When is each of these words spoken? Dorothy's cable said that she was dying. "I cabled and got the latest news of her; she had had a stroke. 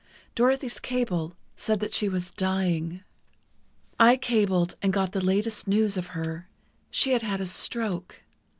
Dorothy's 0.33 0.79
cable 0.79 1.35
said 1.55 1.79
that 1.79 1.93
she 1.93 2.09
was 2.09 2.31
dying. 2.31 3.03
"I 3.99 4.17
cabled 4.17 4.75
and 4.81 4.91
got 4.91 5.11
the 5.11 5.23
latest 5.23 5.67
news 5.67 5.95
of 5.95 6.07
her; 6.17 6.49
she 6.89 7.11
had 7.11 7.21
had 7.21 7.39
a 7.39 7.45
stroke. 7.45 8.23